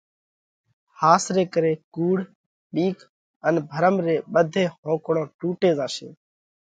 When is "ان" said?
3.47-3.55